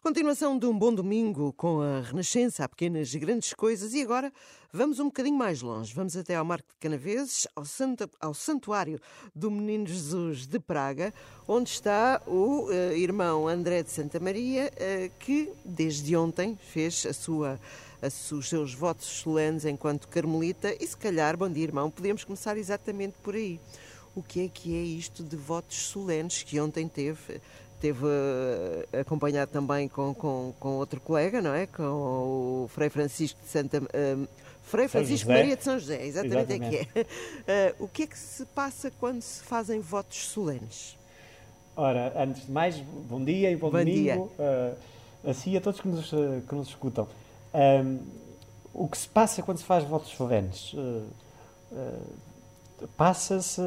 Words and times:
Continuação 0.00 0.56
de 0.56 0.64
um 0.64 0.78
bom 0.78 0.94
domingo 0.94 1.52
com 1.54 1.82
a 1.82 2.00
Renascença, 2.00 2.62
há 2.62 2.68
pequenas 2.68 3.12
e 3.12 3.18
grandes 3.18 3.52
coisas. 3.52 3.92
E 3.94 4.00
agora 4.00 4.32
vamos 4.72 5.00
um 5.00 5.06
bocadinho 5.06 5.36
mais 5.36 5.60
longe. 5.60 5.92
Vamos 5.92 6.16
até 6.16 6.36
ao 6.36 6.44
Marco 6.44 6.68
de 6.68 6.76
Canaveses, 6.76 7.48
ao, 7.54 7.64
ao 8.20 8.32
Santuário 8.32 9.00
do 9.34 9.50
Menino 9.50 9.88
Jesus 9.88 10.46
de 10.46 10.60
Praga, 10.60 11.12
onde 11.48 11.70
está 11.70 12.22
o 12.28 12.68
uh, 12.68 12.92
irmão 12.92 13.48
André 13.48 13.82
de 13.82 13.90
Santa 13.90 14.20
Maria, 14.20 14.72
uh, 14.72 15.10
que 15.18 15.52
desde 15.64 16.16
ontem 16.16 16.56
fez 16.56 17.04
a 17.04 17.12
sua, 17.12 17.60
os 18.00 18.48
seus 18.48 18.72
votos 18.72 19.04
solenes 19.04 19.64
enquanto 19.64 20.06
carmelita. 20.06 20.72
E 20.80 20.86
se 20.86 20.96
calhar, 20.96 21.36
bom 21.36 21.50
dia, 21.50 21.64
irmão, 21.64 21.90
podemos 21.90 22.22
começar 22.22 22.56
exatamente 22.56 23.16
por 23.20 23.34
aí. 23.34 23.60
O 24.14 24.22
que 24.22 24.44
é 24.44 24.48
que 24.48 24.74
é 24.76 24.80
isto 24.80 25.24
de 25.24 25.36
votos 25.36 25.76
solenes 25.76 26.44
que 26.44 26.58
ontem 26.60 26.88
teve? 26.88 27.40
Teve 27.80 28.04
uh, 28.04 29.00
acompanhado 29.00 29.52
também 29.52 29.88
com, 29.88 30.12
com, 30.12 30.52
com, 30.58 30.68
outro 30.78 31.00
colega, 31.00 31.40
não 31.40 31.54
é? 31.54 31.66
Com 31.66 32.64
o 32.64 32.70
Frei 32.74 32.88
Francisco 32.90 33.40
de 33.40 33.48
Santa. 33.48 33.78
Uh, 33.78 34.28
Frei 34.64 34.88
Francisco 34.88 35.30
Maria 35.30 35.56
de 35.56 35.62
São 35.62 35.78
José, 35.78 36.04
exatamente, 36.04 36.52
exatamente. 36.52 36.76
é 36.76 36.84
que 36.84 36.98
é. 36.98 37.72
Uh, 37.78 37.84
o 37.86 37.88
que 37.88 38.02
é 38.02 38.06
que 38.06 38.18
se 38.18 38.44
passa 38.46 38.90
quando 38.98 39.22
se 39.22 39.42
fazem 39.44 39.80
votos 39.80 40.28
solenes? 40.28 40.98
Ora, 41.76 42.12
antes 42.16 42.46
de 42.46 42.50
mais, 42.50 42.76
bom 42.76 43.24
dia 43.24 43.50
e 43.50 43.56
bom, 43.56 43.70
bom 43.70 43.78
domingo. 43.78 44.32
Uh, 44.38 45.30
assim 45.30 45.56
a 45.56 45.60
todos 45.60 45.80
que 45.80 45.88
nos, 45.88 46.10
que 46.10 46.54
nos 46.54 46.68
escutam. 46.68 47.06
Um, 47.54 48.00
o 48.74 48.88
que 48.88 48.98
se 48.98 49.08
passa 49.08 49.40
quando 49.42 49.58
se 49.58 49.64
faz 49.64 49.84
votos 49.84 50.10
solenes? 50.10 50.74
Passa-se 52.96 53.60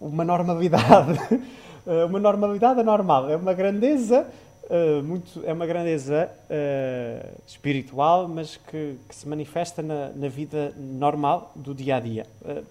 uma 0.00 0.24
normalidade 0.24 1.18
Eh, 1.30 1.40
uma 2.08 2.18
normalidade 2.18 2.80
anormal, 2.80 3.30
é 3.30 3.36
uma 3.36 3.54
grandeza 3.54 4.26
uh, 4.70 5.02
muito, 5.02 5.44
é 5.44 5.52
uma 5.52 5.66
grandeza 5.66 6.30
uh, 6.44 7.42
espiritual, 7.46 8.28
mas 8.28 8.56
que, 8.56 8.96
que 9.08 9.14
se 9.14 9.28
manifesta 9.28 9.82
na, 9.82 10.10
na, 10.10 10.28
vida 10.28 10.72
normal 10.76 11.52
do 11.56 11.74
dia 11.74 11.96
a 11.96 12.00
dia. 12.00 12.26
Uh, 12.42 12.64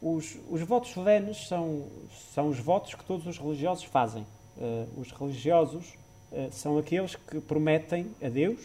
os, 0.00 0.36
os 0.50 0.60
votos 0.62 0.90
solenes 0.90 1.46
são, 1.46 1.84
são 2.34 2.48
os 2.48 2.58
votos 2.58 2.94
que 2.94 3.04
todos 3.04 3.26
os 3.26 3.38
religiosos 3.38 3.84
fazem. 3.84 4.26
os 4.96 5.10
religiosos 5.10 5.94
são 6.50 6.76
aqueles 6.76 7.16
que 7.16 7.40
prometem 7.40 8.06
a 8.22 8.28
Deus 8.28 8.60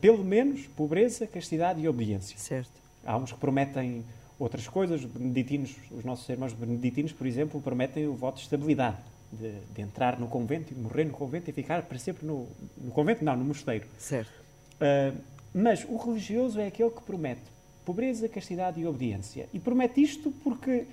pelo 0.00 0.24
menos 0.24 0.66
pobreza, 0.68 1.26
castidade 1.26 1.80
e 1.80 1.88
obediência. 1.88 2.36
Certo. 2.38 2.70
Há 3.04 3.16
uns 3.18 3.32
que 3.32 3.38
prometem 3.38 4.02
outras 4.38 4.68
coisas. 4.68 5.04
Os 5.04 5.10
beneditinos, 5.10 5.74
os 5.90 6.04
nossos 6.04 6.28
irmãos 6.28 6.52
beneditinos, 6.52 7.12
por 7.12 7.26
exemplo, 7.26 7.60
prometem 7.60 8.06
o 8.06 8.14
voto 8.14 8.36
de 8.36 8.42
estabilidade, 8.42 8.98
de, 9.32 9.52
de 9.74 9.82
entrar 9.82 10.18
no 10.18 10.28
convento 10.28 10.72
e 10.72 10.76
morrer 10.76 11.04
no 11.04 11.12
convento 11.12 11.50
e 11.50 11.52
ficar 11.52 11.82
para 11.82 11.98
sempre 11.98 12.26
no, 12.26 12.46
no 12.78 12.90
convento, 12.90 13.24
não, 13.24 13.36
no 13.36 13.44
mosteiro. 13.44 13.86
Certo. 13.98 14.30
Uh, 14.74 15.16
mas 15.54 15.84
o 15.88 15.96
religioso 15.96 16.60
é 16.60 16.66
aquele 16.66 16.90
que 16.90 17.02
promete 17.02 17.56
pobreza, 17.84 18.28
castidade 18.28 18.80
e 18.80 18.86
obediência. 18.86 19.48
E 19.54 19.58
promete 19.58 20.02
isto 20.02 20.30
porque 20.42 20.86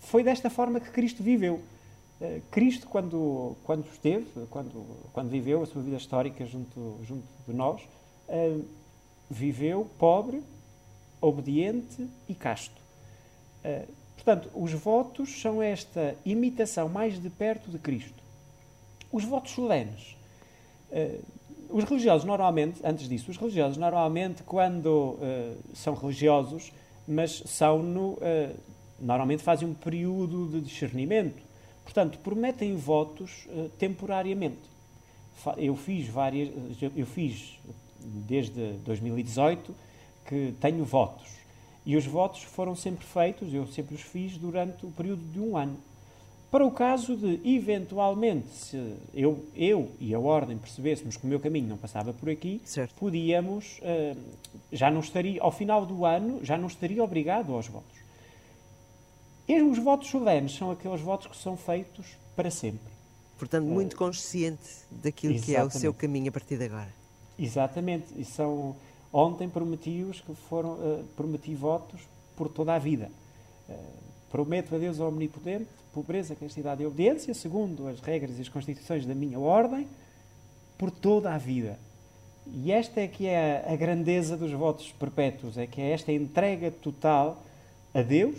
foi 0.00 0.24
desta 0.24 0.48
forma 0.50 0.80
que 0.80 0.90
Cristo 0.90 1.22
viveu. 1.22 1.60
Uh, 2.20 2.40
Cristo, 2.50 2.88
quando, 2.88 3.56
quando 3.64 3.86
esteve, 3.86 4.26
quando, 4.50 4.84
quando 5.12 5.28
viveu 5.28 5.62
a 5.62 5.66
sua 5.66 5.82
vida 5.82 5.96
histórica 5.96 6.44
junto, 6.44 6.98
junto 7.04 7.24
de 7.46 7.54
nós, 7.54 7.80
uh, 8.28 8.64
viveu 9.30 9.88
pobre, 9.98 10.42
obediente 11.20 12.08
e 12.28 12.34
casto. 12.34 12.77
Eh, 13.64 13.86
portanto, 14.14 14.50
os 14.54 14.72
votos 14.72 15.40
são 15.40 15.62
esta 15.62 16.14
imitação 16.24 16.88
mais 16.88 17.20
de 17.20 17.30
perto 17.30 17.70
de 17.70 17.78
Cristo. 17.78 18.22
Os 19.10 19.24
votos 19.24 19.52
solenes. 19.52 20.16
Uh, 20.90 21.22
os 21.70 21.84
religiosos 21.84 22.26
normalmente, 22.26 22.80
antes 22.82 23.08
disso, 23.08 23.30
os 23.30 23.36
religiosos 23.36 23.76
normalmente, 23.76 24.42
quando 24.42 24.86
uh, 24.86 25.56
são 25.74 25.94
religiosos, 25.94 26.72
mas 27.06 27.42
são 27.46 27.82
no, 27.82 28.18
normalmente 29.00 29.42
fazem 29.42 29.66
um 29.66 29.72
período 29.74 30.46
de 30.48 30.60
discernimento. 30.60 31.42
Portanto, 31.84 32.18
prometem 32.18 32.76
votos 32.76 33.48
temporariamente. 33.78 34.60
Eu 35.56 35.74
fiz 35.74 36.06
várias, 36.06 36.50
eu 36.94 37.06
fiz 37.06 37.58
desde 37.98 38.72
2018 38.84 39.74
que 40.26 40.54
tenho 40.60 40.84
votos 40.84 41.37
e 41.88 41.96
os 41.96 42.04
votos 42.04 42.42
foram 42.42 42.76
sempre 42.76 43.06
feitos, 43.06 43.54
eu 43.54 43.66
sempre 43.66 43.94
os 43.94 44.02
fiz, 44.02 44.36
durante 44.36 44.84
o 44.84 44.90
período 44.90 45.22
de 45.32 45.40
um 45.40 45.56
ano. 45.56 45.78
Para 46.50 46.66
o 46.66 46.70
caso 46.70 47.16
de, 47.16 47.40
eventualmente, 47.42 48.50
se 48.50 48.94
eu, 49.14 49.42
eu 49.56 49.90
e 49.98 50.14
a 50.14 50.20
Ordem 50.20 50.58
percebêssemos 50.58 51.16
que 51.16 51.24
o 51.24 51.26
meu 51.26 51.40
caminho 51.40 51.66
não 51.66 51.78
passava 51.78 52.12
por 52.12 52.28
aqui, 52.28 52.60
certo. 52.62 52.94
podíamos, 52.96 53.78
uh, 53.78 54.18
já 54.70 54.90
não 54.90 55.00
estaria, 55.00 55.40
ao 55.40 55.50
final 55.50 55.86
do 55.86 56.04
ano, 56.04 56.44
já 56.44 56.58
não 56.58 56.66
estaria 56.66 57.02
obrigado 57.02 57.54
aos 57.54 57.68
votos. 57.68 57.96
E 59.48 59.62
os 59.62 59.78
votos 59.78 60.10
solenes 60.10 60.54
são 60.54 60.70
aqueles 60.70 61.00
votos 61.00 61.28
que 61.28 61.38
são 61.38 61.56
feitos 61.56 62.18
para 62.36 62.50
sempre. 62.50 62.92
Portanto, 63.38 63.64
muito 63.64 63.94
uh, 63.94 63.96
consciente 63.96 64.84
daquilo 64.90 65.32
exatamente. 65.32 65.56
que 65.56 65.56
é 65.56 65.64
o 65.64 65.70
seu 65.70 65.94
caminho 65.94 66.28
a 66.28 66.32
partir 66.32 66.58
de 66.58 66.64
agora. 66.64 66.92
Exatamente. 67.38 68.08
E 68.14 68.26
são 68.26 68.76
Ontem 69.12 69.48
prometi-os 69.48 70.20
que 70.20 70.34
foram, 70.34 70.72
uh, 70.74 71.04
prometi 71.16 71.54
votos 71.54 72.00
por 72.36 72.48
toda 72.48 72.74
a 72.74 72.78
vida. 72.78 73.10
Uh, 73.68 73.74
prometo 74.30 74.74
a 74.74 74.78
Deus 74.78 75.00
Omnipotente 75.00 75.78
pobreza, 75.92 76.36
castidade 76.36 76.82
e 76.82 76.86
obediência, 76.86 77.34
segundo 77.34 77.88
as 77.88 78.00
regras 78.00 78.38
e 78.38 78.42
as 78.42 78.48
constituições 78.48 79.04
da 79.04 79.14
minha 79.14 79.38
ordem, 79.38 79.86
por 80.76 80.90
toda 80.90 81.34
a 81.34 81.38
vida. 81.38 81.78
E 82.46 82.70
esta 82.70 83.00
é 83.00 83.08
que 83.08 83.26
é 83.26 83.64
a, 83.66 83.76
grandeza 83.76 84.36
dos 84.36 84.52
votos 84.52 84.92
perpétuos, 84.92 85.58
é 85.58 85.66
que 85.66 85.80
é 85.80 85.90
esta 85.90 86.12
entrega 86.12 86.70
total 86.70 87.42
a 87.92 88.00
Deus, 88.00 88.36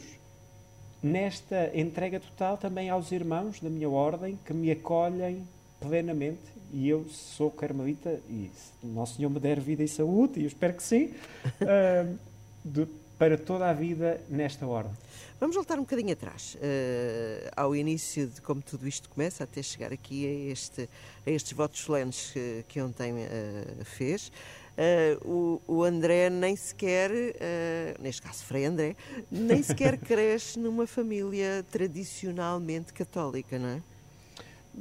nesta 1.04 1.70
entrega 1.78 2.20
total 2.20 2.58
também 2.58 2.90
aos 2.90 3.12
irmãos 3.12 3.60
da 3.60 3.70
minha 3.70 3.90
ordem 3.90 4.40
que 4.46 4.54
me 4.54 4.72
acolhem 4.72 5.46
plenamente 5.80 6.59
e 6.72 6.88
eu 6.88 7.06
sou 7.10 7.50
carmelita 7.52 8.20
e 8.30 8.52
se 8.54 8.86
o 8.86 8.88
Nosso 8.88 9.16
Senhor 9.16 9.30
me 9.30 9.40
der 9.40 9.60
vida 9.60 9.84
e 9.84 9.88
saúde, 9.88 10.40
e 10.40 10.44
eu 10.44 10.48
espero 10.48 10.74
que 10.74 10.84
sim, 10.84 11.14
uh, 11.62 12.18
de, 12.64 12.88
para 13.18 13.38
toda 13.38 13.70
a 13.70 13.74
vida 13.74 14.22
nesta 14.30 14.66
ordem. 14.66 14.94
Vamos 15.40 15.56
voltar 15.56 15.78
um 15.78 15.84
bocadinho 15.84 16.12
atrás, 16.12 16.56
uh, 16.56 17.50
ao 17.56 17.76
início 17.76 18.28
de 18.28 18.42
como 18.42 18.62
tudo 18.62 18.88
isto 18.88 19.10
começa, 19.10 19.44
até 19.44 19.64
chegar 19.64 19.94
aqui 19.94 20.26
a, 20.26 20.52
este, 20.52 20.90
a 21.26 21.32
estes 21.32 21.54
votos 21.54 21.80
solenes 21.80 22.32
que, 22.32 22.66
que 22.68 22.82
ontem 22.82 23.14
uh, 23.14 23.86
fez. 23.86 24.32
Uh, 24.80 25.60
o, 25.68 25.76
o, 25.76 25.84
André 25.84 26.30
nem 26.30 26.56
sequer, 26.56 27.12
uh, 27.12 28.02
neste 28.02 28.22
caso 28.22 28.46
Frei 28.46 28.64
André, 28.64 28.96
nem 29.30 29.62
sequer 29.62 29.98
cresce 30.00 30.58
numa 30.58 30.88
família 30.88 31.66
tradicionalmente 31.70 32.94
católica, 32.94 33.60
não 33.60 33.68
é? 33.68 33.82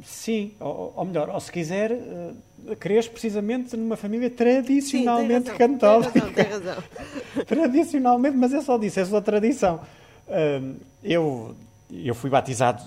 Sim, 0.05 0.53
ou, 0.61 0.93
ou, 0.97 1.05
melhor, 1.05 1.29
ou 1.31 1.41
se 1.41 1.51
quiser, 1.51 1.93
uh, 1.93 2.77
cresce 2.77 3.11
precisamente 3.11 3.77
numa 3.77 3.97
família 3.97 4.31
tradicionalmente 4.31 5.51
Sim, 5.51 5.57
católica. 5.57 6.13
Tem 6.13 6.21
razão, 6.23 6.33
tem 6.33 6.45
razão. 6.45 6.85
tradicionalmente, 7.47 8.37
mas 8.37 8.53
é 8.53 8.61
só 8.61 8.79
disso, 8.79 9.01
é 9.01 9.05
só 9.05 9.21
tradição. 9.21 9.81
Uh, 10.27 10.77
eu, 11.03 11.55
eu 11.91 12.15
fui 12.15 12.31
batizado, 12.31 12.83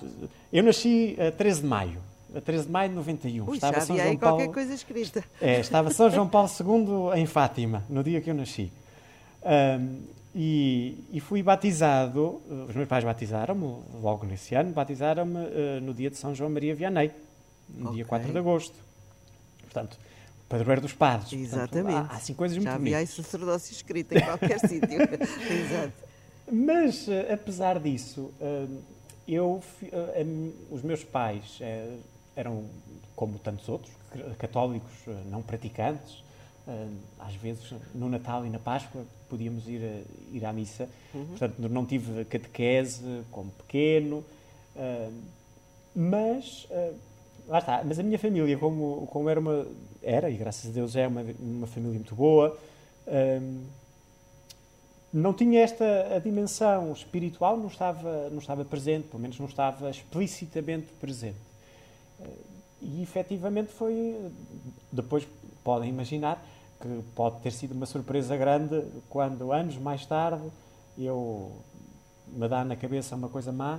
eu 0.52 0.62
nasci 0.62 1.16
a 1.18 1.30
13 1.30 1.60
de 1.60 1.66
maio, 1.66 1.98
a 2.34 2.40
13 2.40 2.66
de 2.66 2.70
maio 2.70 2.88
de 2.90 2.94
91. 2.96 3.48
Ui, 3.48 3.54
estava 3.56 3.74
já 3.74 3.80
São 3.80 3.96
João 3.96 4.16
Paulo, 4.16 4.36
qualquer 4.36 4.54
coisa 4.54 4.74
escrita. 4.74 5.24
É, 5.40 5.60
estava 5.60 5.90
São 5.90 6.10
João 6.10 6.28
Paulo 6.28 6.48
II 6.48 7.20
em 7.20 7.26
Fátima, 7.26 7.84
no 7.88 8.02
dia 8.02 8.20
que 8.20 8.30
eu 8.30 8.34
nasci. 8.34 8.72
Uh, 9.42 10.00
e, 10.34 11.04
e, 11.12 11.20
fui 11.20 11.42
batizado, 11.42 12.40
eh, 12.50 12.54
os 12.68 12.74
meus 12.74 12.88
pais 12.88 13.04
batizaram-me 13.04 13.82
logo 14.00 14.24
nesse 14.24 14.54
ano, 14.54 14.72
batizaram-me 14.72 15.38
uh, 15.38 15.80
no 15.82 15.92
dia 15.92 16.08
de 16.08 16.16
São 16.16 16.34
João 16.34 16.48
Maria 16.48 16.74
Vianney, 16.74 17.10
no 17.68 17.86
okay. 17.86 17.96
dia 17.96 18.04
4 18.06 18.32
de 18.32 18.38
agosto. 18.38 18.74
Portanto, 19.60 19.98
padroeiro 20.48 20.80
dos 20.80 20.94
padres. 20.94 21.32
Exatamente. 21.34 21.70
Portanto, 21.70 22.10
há, 22.10 22.14
há 22.14 22.16
assim 22.16 22.32
coisas 22.32 22.56
Já 22.56 22.62
muito 22.62 22.80
havia 22.80 22.98
aí 22.98 23.06
sacerdócio 23.06 23.72
escrito 23.72 24.12
em 24.12 24.20
qualquer 24.22 24.58
sítio. 24.66 25.02
Exato. 25.02 25.92
Mas, 26.50 27.06
uh, 27.08 27.32
apesar 27.32 27.78
disso, 27.78 28.32
uh, 28.40 28.82
eu, 29.28 29.62
os 30.70 30.82
meus 30.82 31.04
pais 31.04 31.60
eram, 32.34 32.64
como 33.14 33.38
tantos 33.38 33.68
outros, 33.68 33.92
católicos 34.38 34.92
não 35.30 35.40
praticantes, 35.42 36.22
às 37.18 37.34
vezes 37.34 37.74
no 37.94 38.08
Natal 38.08 38.46
e 38.46 38.50
na 38.50 38.58
Páscoa 38.58 39.04
podíamos 39.28 39.66
ir, 39.68 39.82
a, 39.82 40.36
ir 40.36 40.44
à 40.44 40.52
missa. 40.52 40.88
Uhum. 41.14 41.26
Portanto, 41.26 41.58
não 41.68 41.84
tive 41.84 42.24
catequese 42.26 43.22
como 43.30 43.50
pequeno, 43.50 44.24
mas 45.94 46.68
lá 47.48 47.58
está. 47.58 47.82
Mas 47.84 47.98
a 47.98 48.02
minha 48.02 48.18
família, 48.18 48.56
como, 48.58 49.06
como 49.10 49.28
era 49.28 49.40
uma 49.40 49.66
era 50.02 50.28
e 50.30 50.36
graças 50.36 50.70
a 50.70 50.72
Deus 50.72 50.96
é 50.96 51.06
uma, 51.06 51.24
uma 51.38 51.66
família 51.66 51.94
muito 51.94 52.14
boa, 52.14 52.58
não 55.12 55.34
tinha 55.34 55.60
esta 55.60 56.16
a 56.16 56.18
dimensão 56.18 56.92
espiritual, 56.92 57.56
não 57.56 57.66
estava 57.66 58.30
não 58.30 58.38
estava 58.38 58.64
presente, 58.64 59.08
pelo 59.08 59.20
menos 59.20 59.38
não 59.38 59.46
estava 59.46 59.90
explicitamente 59.90 60.86
presente. 61.00 61.36
E 62.80 63.02
efetivamente 63.02 63.70
foi 63.70 64.16
depois 64.90 65.26
podem 65.62 65.88
imaginar 65.88 66.42
que 66.80 67.02
pode 67.14 67.40
ter 67.40 67.52
sido 67.52 67.72
uma 67.72 67.86
surpresa 67.86 68.36
grande 68.36 68.82
quando, 69.08 69.52
anos 69.52 69.76
mais 69.78 70.04
tarde, 70.04 70.42
eu 70.98 71.52
me 72.26 72.48
dá 72.48 72.64
na 72.64 72.74
cabeça 72.74 73.14
uma 73.14 73.28
coisa 73.28 73.52
má 73.52 73.78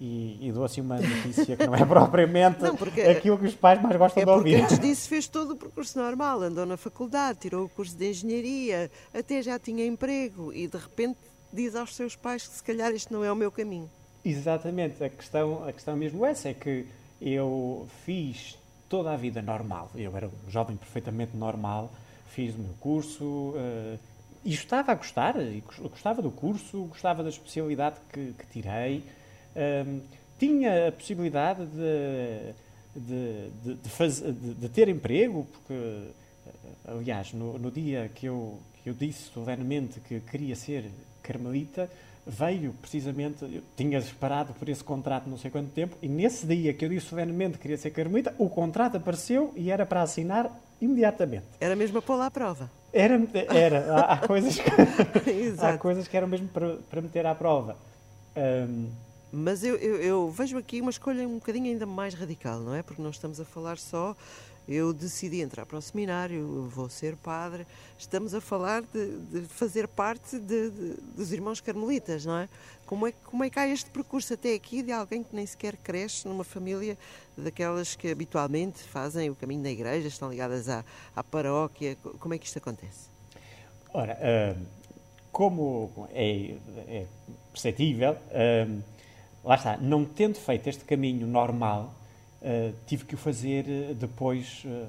e, 0.00 0.38
e 0.40 0.52
dou 0.52 0.64
assim 0.64 0.80
uma 0.80 0.96
notícia 0.96 1.56
que 1.56 1.66
não 1.66 1.74
é 1.74 1.84
propriamente 1.86 2.62
não, 2.62 2.76
aquilo 3.10 3.38
que 3.38 3.46
os 3.46 3.54
pais 3.54 3.80
mais 3.82 3.96
gostam 3.96 4.22
é 4.22 4.26
de 4.26 4.30
ouvir. 4.30 4.62
Antes 4.62 4.78
disso 4.78 5.08
fez 5.08 5.26
todo 5.26 5.52
o 5.52 5.56
percurso 5.56 5.98
normal, 5.98 6.42
andou 6.42 6.66
na 6.66 6.76
faculdade, 6.76 7.40
tirou 7.40 7.64
o 7.64 7.68
curso 7.68 7.96
de 7.96 8.10
engenharia, 8.10 8.90
até 9.12 9.42
já 9.42 9.58
tinha 9.58 9.84
emprego 9.84 10.52
e 10.52 10.68
de 10.68 10.76
repente 10.76 11.18
diz 11.52 11.74
aos 11.74 11.94
seus 11.94 12.16
pais 12.16 12.46
que 12.46 12.54
se 12.54 12.62
calhar 12.62 12.92
este 12.92 13.12
não 13.12 13.24
é 13.24 13.30
o 13.30 13.36
meu 13.36 13.50
caminho. 13.50 13.90
Exatamente, 14.24 15.02
a 15.02 15.08
questão, 15.08 15.64
a 15.64 15.72
questão 15.72 15.96
mesmo 15.96 16.24
essa 16.24 16.48
é 16.48 16.54
que 16.54 16.86
eu 17.20 17.86
fiz 18.04 18.58
toda 18.94 19.10
a 19.10 19.16
vida 19.16 19.42
normal, 19.42 19.90
eu 19.96 20.16
era 20.16 20.28
um 20.28 20.48
jovem 20.48 20.76
perfeitamente 20.76 21.36
normal, 21.36 21.90
fiz 22.28 22.54
o 22.54 22.58
meu 22.58 22.74
curso 22.78 23.24
uh, 23.24 23.98
e 24.44 24.54
estava 24.54 24.92
a 24.92 24.94
gostar, 24.94 25.34
gostava 25.90 26.22
do 26.22 26.30
curso, 26.30 26.84
gostava 26.84 27.20
da 27.24 27.28
especialidade 27.28 27.96
que, 28.12 28.32
que 28.38 28.46
tirei, 28.52 28.98
uh, 29.56 30.00
tinha 30.38 30.86
a 30.86 30.92
possibilidade 30.92 31.66
de, 31.66 32.54
de, 32.94 33.50
de, 33.64 33.74
de, 33.82 33.88
faz, 33.88 34.20
de, 34.20 34.68
ter 34.68 34.88
emprego, 34.88 35.44
porque, 35.50 36.10
aliás, 36.86 37.32
no, 37.32 37.58
no 37.58 37.72
dia 37.72 38.08
que 38.14 38.26
eu, 38.26 38.60
que 38.80 38.90
eu 38.90 38.94
disse 38.94 39.24
solenemente 39.32 39.98
que 39.98 40.20
queria 40.20 40.54
ser 40.54 40.88
carmelita, 41.20 41.90
veio 42.26 42.72
precisamente, 42.80 43.44
eu 43.44 43.62
tinha 43.76 43.98
esperado 43.98 44.54
por 44.54 44.68
esse 44.68 44.82
contrato 44.82 45.28
não 45.28 45.36
sei 45.36 45.50
quanto 45.50 45.70
tempo, 45.70 45.96
e 46.00 46.08
nesse 46.08 46.46
dia 46.46 46.72
que 46.72 46.84
eu 46.84 46.88
disse 46.88 47.06
solenemente 47.06 47.54
que 47.54 47.62
queria 47.62 47.76
ser 47.76 47.90
carmelita, 47.90 48.34
o 48.38 48.48
contrato 48.48 48.96
apareceu 48.96 49.52
e 49.54 49.70
era 49.70 49.84
para 49.84 50.02
assinar 50.02 50.50
imediatamente. 50.80 51.46
Era 51.60 51.76
mesmo 51.76 51.98
a 51.98 52.02
pô-la 52.02 52.26
à 52.26 52.30
prova. 52.30 52.70
Era, 52.92 53.20
era. 53.34 53.92
há, 53.92 54.12
há, 54.14 54.18
coisas 54.26 54.56
que, 54.56 54.70
há 55.60 55.78
coisas 55.78 56.08
que 56.08 56.16
eram 56.16 56.28
mesmo 56.28 56.48
para, 56.48 56.76
para 56.90 57.02
meter 57.02 57.26
à 57.26 57.34
prova. 57.34 57.76
Um, 58.36 58.90
mas 59.32 59.64
eu, 59.64 59.74
eu, 59.76 59.96
eu, 59.96 60.30
vejo 60.30 60.56
aqui 60.56 60.80
uma 60.80 60.90
escolha 60.90 61.26
um 61.26 61.34
bocadinho 61.34 61.66
ainda 61.66 61.84
mais 61.84 62.14
radical, 62.14 62.60
não 62.60 62.72
é? 62.72 62.82
Porque 62.82 63.02
não 63.02 63.10
estamos 63.10 63.40
a 63.40 63.44
falar 63.44 63.78
só 63.78 64.16
eu 64.66 64.92
decidi 64.92 65.40
entrar 65.40 65.66
para 65.66 65.78
o 65.78 65.82
seminário, 65.82 66.68
vou 66.68 66.88
ser 66.88 67.16
padre. 67.16 67.66
Estamos 67.98 68.34
a 68.34 68.40
falar 68.40 68.82
de, 68.82 69.18
de 69.18 69.40
fazer 69.42 69.86
parte 69.86 70.38
de, 70.38 70.70
de, 70.70 70.94
dos 71.16 71.32
irmãos 71.32 71.60
carmelitas, 71.60 72.24
não 72.24 72.38
é? 72.38 72.48
Como, 72.86 73.06
é? 73.06 73.12
como 73.24 73.44
é 73.44 73.50
que 73.50 73.58
há 73.58 73.68
este 73.68 73.90
percurso 73.90 74.32
até 74.34 74.54
aqui 74.54 74.82
de 74.82 74.92
alguém 74.92 75.22
que 75.22 75.34
nem 75.34 75.44
sequer 75.44 75.76
cresce 75.76 76.26
numa 76.26 76.44
família 76.44 76.96
daquelas 77.36 77.94
que 77.94 78.10
habitualmente 78.10 78.82
fazem 78.82 79.30
o 79.30 79.34
caminho 79.34 79.62
da 79.62 79.70
igreja, 79.70 80.08
estão 80.08 80.30
ligadas 80.30 80.68
à, 80.68 80.84
à 81.14 81.22
paróquia? 81.22 81.96
Como 82.18 82.34
é 82.34 82.38
que 82.38 82.46
isto 82.46 82.58
acontece? 82.58 83.08
Ora, 83.92 84.18
uh, 84.18 84.66
como 85.30 86.08
é, 86.12 86.56
é 86.88 87.06
perceptível, 87.52 88.12
uh, 88.12 88.82
lá 89.44 89.56
está, 89.56 89.76
não 89.76 90.04
tendo 90.04 90.36
feito 90.36 90.68
este 90.68 90.84
caminho 90.84 91.26
normal, 91.26 91.94
uh, 92.44 92.74
tive 92.86 93.04
que 93.04 93.14
o 93.14 93.18
fazer 93.18 93.64
eh, 93.68 93.94
depois 93.94 94.62
uh, 94.64 94.86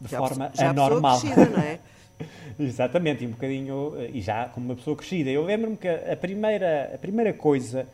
de 0.00 0.10
já 0.10 0.18
forma 0.18 0.50
já 0.54 0.70
anormal. 0.70 1.20
Crescida, 1.20 1.46
não 1.46 1.60
é? 1.60 1.80
Exatamente, 2.58 3.24
e 3.24 3.26
um 3.26 3.32
bocadinho, 3.32 3.92
e 4.12 4.20
já 4.20 4.48
como 4.48 4.66
uma 4.66 4.76
pessoa 4.76 4.96
crescida. 4.96 5.30
Eu 5.30 5.44
lembro-me 5.44 5.76
que 5.76 5.88
a 5.88 6.16
primeira, 6.16 6.92
a 6.94 6.98
primeira 6.98 7.32
coisa 7.32 7.88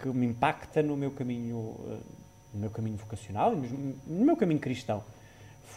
que 0.00 0.08
me 0.08 0.26
impacta 0.26 0.82
no 0.82 0.96
meu 0.96 1.12
caminho, 1.12 1.76
no 2.52 2.60
meu 2.60 2.70
caminho 2.70 2.96
vocacional, 2.96 3.54
no 3.54 4.24
meu 4.24 4.36
caminho 4.36 4.58
cristão, 4.58 5.04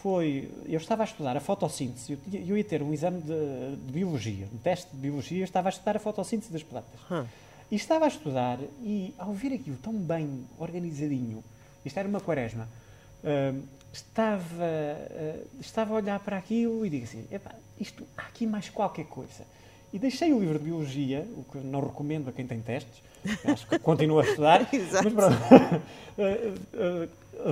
foi, 0.02 0.50
eu 0.66 0.76
estava 0.76 1.02
a 1.02 1.06
estudar 1.06 1.36
a 1.36 1.40
fotossíntese, 1.40 2.12
eu, 2.12 2.40
eu 2.46 2.56
ia 2.56 2.64
ter 2.64 2.82
um 2.82 2.92
exame 2.92 3.22
de, 3.22 3.76
de, 3.86 3.92
biologia, 3.92 4.46
um 4.52 4.58
teste 4.58 4.90
de 4.92 4.98
biologia, 4.98 5.40
eu 5.40 5.44
estava 5.44 5.68
a 5.68 5.70
estudar 5.70 5.96
a 5.96 5.98
fotossíntese 5.98 6.52
das 6.52 6.62
plantas. 6.62 7.00
Hum. 7.10 7.24
E 7.70 7.74
estava 7.74 8.04
a 8.04 8.08
estudar 8.08 8.58
e 8.82 9.14
ao 9.18 9.32
ver 9.32 9.54
aquilo 9.54 9.76
tão 9.78 9.92
bem 9.94 10.44
organizadinho, 10.58 11.42
isto 11.86 11.98
era 11.98 12.08
uma 12.08 12.20
quaresma. 12.20 12.68
Uh, 13.22 13.62
estava, 13.92 14.42
uh, 14.44 15.46
estava 15.60 15.94
a 15.94 15.96
olhar 15.96 16.20
para 16.20 16.36
aquilo 16.36 16.84
e 16.84 16.90
digo 16.90 17.04
assim: 17.04 17.26
isto, 17.80 18.06
há 18.16 18.22
aqui 18.22 18.46
mais 18.46 18.68
qualquer 18.68 19.06
coisa. 19.06 19.44
E 19.92 19.98
deixei 19.98 20.32
o 20.32 20.40
livro 20.40 20.58
de 20.58 20.64
Biologia, 20.64 21.26
o 21.36 21.44
que 21.44 21.58
não 21.58 21.80
recomendo 21.80 22.28
a 22.28 22.32
quem 22.32 22.46
tem 22.46 22.60
testes, 22.60 23.02
acho 23.44 23.66
que 23.66 23.78
continuo 23.78 24.18
a 24.18 24.24
estudar. 24.24 24.66
Mas 24.66 25.04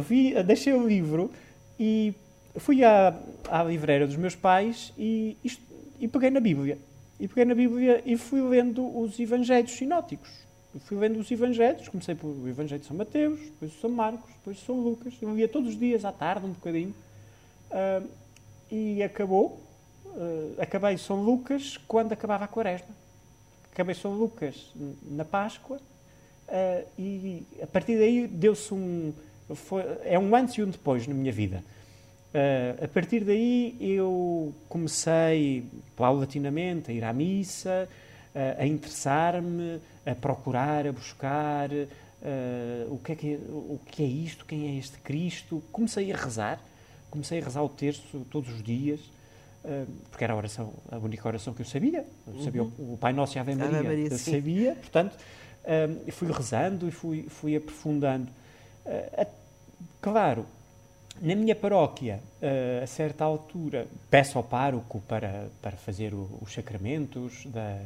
vi, 0.07 0.43
deixei 0.43 0.73
o 0.73 0.87
livro 0.87 1.31
e 1.79 2.15
fui 2.57 2.85
à, 2.85 3.17
à 3.49 3.63
livreira 3.63 4.07
dos 4.07 4.17
meus 4.17 4.35
pais 4.35 4.93
e, 4.99 5.37
isto, 5.43 5.63
e 5.99 6.09
peguei 6.09 6.31
na 6.31 6.41
Bíblia. 6.41 6.79
E 7.19 7.29
peguei 7.29 7.45
na 7.45 7.55
Bíblia 7.55 8.03
e 8.05 8.17
fui 8.17 8.43
lendo 8.43 8.85
os 8.99 9.19
Evangelhos 9.19 9.71
sinóticos 9.71 10.45
fui 10.81 10.97
lendo 10.99 11.19
os 11.19 11.31
Evangelhos, 11.31 11.89
comecei 11.89 12.15
pelo 12.15 12.49
Evangelho 12.49 12.81
de 12.81 12.87
São 12.87 12.97
Mateus, 12.97 13.39
depois 13.41 13.71
de 13.71 13.81
São 13.81 13.91
Marcos, 13.91 14.31
depois 14.33 14.57
de 14.57 14.65
São 14.65 14.81
Lucas. 14.81 15.15
Eu 15.21 15.35
lia 15.35 15.49
todos 15.49 15.71
os 15.71 15.79
dias 15.79 16.05
à 16.05 16.13
tarde, 16.13 16.47
um 16.47 16.53
bocadinho. 16.53 16.95
Uh, 17.71 18.09
e 18.71 19.03
acabou. 19.03 19.61
Uh, 20.07 20.55
acabei 20.59 20.99
São 20.99 21.23
Lucas 21.23 21.77
quando 21.89 22.13
acabava 22.13 22.45
a 22.45 22.49
Quaresma. 22.49 22.95
Acabei 23.73 23.95
São 23.95 24.13
Lucas 24.15 24.73
na 25.03 25.25
Páscoa. 25.25 25.79
Uh, 26.49 26.87
e 26.99 27.43
a 27.63 27.67
partir 27.67 27.97
daí 27.99 28.27
deu-se 28.27 28.73
um. 28.75 29.13
Foi, 29.55 29.83
é 30.05 30.19
um 30.19 30.35
antes 30.35 30.57
e 30.57 30.63
um 30.63 30.71
depois 30.71 31.07
na 31.07 31.15
minha 31.15 31.33
vida. 31.33 31.63
Uh, 32.35 32.85
a 32.85 32.89
partir 32.89 33.25
daí 33.25 33.77
eu 33.81 34.53
comecei 34.69 35.65
paulatinamente 35.97 36.91
a 36.91 36.95
ir 36.95 37.05
à 37.05 37.13
missa, 37.13 37.89
a 38.59 38.67
interessar-me, 38.67 39.81
a 40.05 40.15
procurar, 40.15 40.87
a 40.87 40.93
buscar 40.93 41.71
uh, 41.71 42.93
o, 42.93 42.99
que 42.99 43.13
é 43.13 43.15
que, 43.15 43.35
o 43.49 43.81
que 43.87 44.03
é 44.03 44.07
isto, 44.07 44.45
quem 44.45 44.69
é 44.69 44.79
este 44.79 44.99
Cristo. 44.99 45.63
Comecei 45.71 46.13
a 46.13 46.17
rezar, 46.17 46.61
comecei 47.11 47.41
a 47.41 47.45
rezar 47.45 47.63
o 47.63 47.69
terço 47.69 48.27
todos 48.31 48.53
os 48.53 48.63
dias, 48.63 49.01
uh, 49.65 49.87
porque 50.11 50.25
era 50.25 50.33
a 50.33 50.37
oração, 50.37 50.73
a 50.91 50.99
única 50.99 51.27
oração 51.27 51.55
que 51.55 51.63
eu 51.63 51.67
sabia. 51.67 52.05
Eu 52.27 52.43
sabia 52.43 52.63
uhum. 52.63 52.95
o, 52.95 52.99
Pai 52.99 53.13
Nosso 53.13 53.37
e 53.37 53.39
a 53.39 53.43
Ave 53.43 53.55
Maria, 53.55 53.79
Ave 53.79 53.89
Maria 53.89 54.09
eu 54.09 54.19
sabia, 54.19 54.75
portanto, 54.75 55.15
uh, 55.15 56.13
fui 56.13 56.33
rezando 56.33 56.89
e 56.89 56.91
fui, 56.91 57.27
fui 57.29 57.57
aprofundando. 57.57 58.29
Claro, 60.03 60.45
na 61.23 61.35
minha 61.35 61.55
paróquia, 61.55 62.21
a 62.83 62.87
certa 62.87 63.25
altura, 63.25 63.87
peço 64.11 64.37
ao 64.37 64.45
pároco 64.45 65.01
para, 65.09 65.49
para 65.63 65.75
fazer 65.79 66.13
os 66.13 66.53
sacramentos 66.53 67.47
da, 67.47 67.81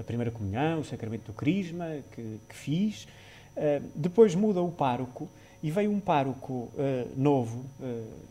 a 0.00 0.02
primeira 0.02 0.30
comunhão, 0.30 0.80
o 0.80 0.84
sacramento 0.84 1.26
do 1.26 1.32
crisma 1.32 1.86
que, 2.12 2.40
que 2.48 2.54
fiz. 2.54 3.06
Uh, 3.56 3.84
depois 3.94 4.34
muda 4.34 4.62
o 4.62 4.70
pároco 4.70 5.28
e 5.62 5.70
veio 5.70 5.90
um 5.90 6.00
pároco 6.00 6.52
uh, 6.52 7.10
novo. 7.16 7.64
Uh, 7.80 8.28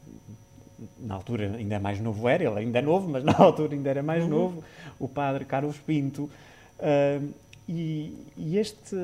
na 0.99 1.15
altura 1.15 1.55
ainda 1.57 1.79
mais 1.79 1.99
novo 1.99 2.29
era, 2.29 2.43
ele 2.43 2.59
ainda 2.59 2.79
é 2.79 2.81
novo, 2.81 3.09
mas 3.09 3.23
na 3.25 3.35
altura 3.37 3.73
ainda 3.73 3.89
era 3.89 4.03
mais 4.03 4.23
uhum. 4.23 4.29
novo, 4.29 4.63
o 4.99 5.07
padre 5.07 5.45
Carlos 5.45 5.77
Pinto. 5.77 6.29
E, 7.69 8.25
e, 8.37 8.57
este, 8.57 8.95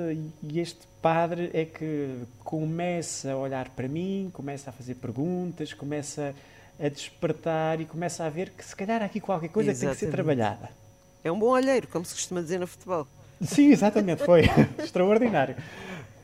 e 0.42 0.60
este 0.60 0.88
padre 1.02 1.50
é 1.54 1.66
que 1.66 2.20
começa 2.46 3.34
a 3.34 3.38
olhar 3.38 3.68
para 3.70 3.90
mim, 3.90 4.30
começa 4.32 4.70
a 4.70 4.74
fazer 4.74 4.96
perguntas, 4.96 5.74
começa 5.74 6.34
a 6.80 6.88
despertar 6.88 7.82
e 7.82 7.86
começa 7.86 8.24
a 8.24 8.30
ver 8.30 8.52
que 8.52 8.64
se 8.64 8.74
calhar 8.74 9.02
há 9.02 9.06
aqui 9.06 9.20
qualquer 9.20 9.50
coisa 9.50 9.72
Exatamente. 9.72 9.96
que 9.96 10.06
tem 10.06 10.10
que 10.10 10.12
ser 10.12 10.24
trabalhada. 10.24 10.83
É 11.24 11.32
um 11.32 11.40
bom 11.40 11.50
olheiro, 11.50 11.88
como 11.88 12.04
se 12.04 12.14
costuma 12.14 12.42
dizer 12.42 12.60
no 12.60 12.68
futebol. 12.68 13.08
Sim, 13.42 13.72
exatamente, 13.72 14.26
foi 14.26 14.42
extraordinário. 14.78 15.56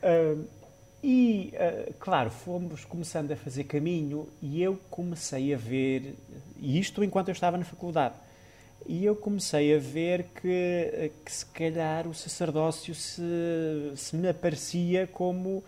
Uh, 0.02 0.44
e, 1.02 1.54
uh, 1.54 1.94
claro, 1.98 2.30
fomos 2.30 2.84
começando 2.84 3.32
a 3.32 3.36
fazer 3.36 3.64
caminho 3.64 4.28
e 4.42 4.62
eu 4.62 4.78
comecei 4.90 5.54
a 5.54 5.56
ver, 5.56 6.14
e 6.58 6.78
isto 6.78 7.02
enquanto 7.02 7.28
eu 7.28 7.32
estava 7.32 7.56
na 7.56 7.64
faculdade, 7.64 8.14
e 8.86 9.04
eu 9.04 9.16
comecei 9.16 9.74
a 9.74 9.78
ver 9.78 10.24
que, 10.40 11.12
que 11.24 11.32
se 11.32 11.46
calhar 11.46 12.06
o 12.06 12.14
sacerdócio 12.14 12.94
se, 12.94 13.22
se 13.96 14.16
me 14.16 14.28
aparecia 14.28 15.06
como, 15.06 15.64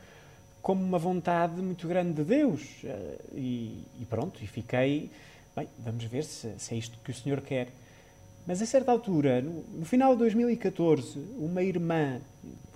como 0.60 0.82
uma 0.82 0.98
vontade 0.98 1.60
muito 1.62 1.88
grande 1.88 2.14
de 2.14 2.24
Deus. 2.24 2.60
Uh, 2.84 3.18
e, 3.34 3.84
e, 3.98 4.04
pronto, 4.08 4.42
e 4.42 4.46
fiquei, 4.46 5.10
bem, 5.56 5.66
vamos 5.78 6.04
ver 6.04 6.24
se, 6.24 6.52
se 6.58 6.74
é 6.74 6.76
isto 6.76 6.98
que 7.02 7.10
o 7.10 7.14
Senhor 7.14 7.40
quer. 7.40 7.68
Mas 8.46 8.60
a 8.60 8.66
certa 8.66 8.90
altura, 8.90 9.40
no, 9.40 9.62
no 9.78 9.84
final 9.84 10.12
de 10.14 10.18
2014, 10.20 11.18
uma 11.38 11.62
irmã 11.62 12.20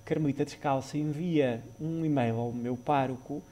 carmelita 0.05 0.45
descalça 0.45 0.97
envia 0.97 1.61
um 1.81 2.05
e-mail 2.05 2.37
ao 2.37 2.53
meu 2.53 2.77
pároco 2.77 3.43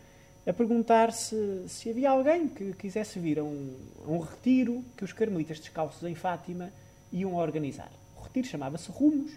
a 0.46 0.52
perguntar 0.52 1.12
se, 1.12 1.64
se 1.68 1.90
havia 1.90 2.10
alguém 2.10 2.46
que 2.46 2.72
quisesse 2.74 3.18
vir 3.18 3.40
a 3.40 3.42
um, 3.44 3.74
a 4.06 4.10
um 4.10 4.18
retiro 4.18 4.84
que 4.96 5.04
os 5.04 5.12
carmelitas 5.12 5.58
descalços 5.58 6.02
em 6.04 6.14
Fátima 6.14 6.70
iam 7.12 7.34
organizar. 7.34 7.90
O 8.16 8.22
retiro 8.22 8.46
chamava-se 8.46 8.90
Rumos 8.90 9.32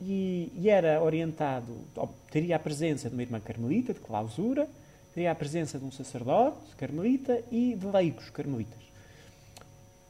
e, 0.00 0.52
e, 0.56 0.68
era 0.68 1.02
orientado, 1.02 1.76
teria 2.30 2.56
a 2.56 2.58
presença 2.58 3.08
de 3.08 3.14
uma 3.14 3.22
irmã 3.22 3.40
carmelita 3.40 3.94
de 3.94 4.00
clausura, 4.00 4.68
teria 5.14 5.30
a 5.30 5.34
presença 5.34 5.78
de 5.78 5.84
um 5.84 5.90
sacerdote 5.90 6.76
carmelita 6.76 7.42
e 7.50 7.74
de 7.74 7.86
leigos 7.86 8.28
carmelitas. 8.30 8.87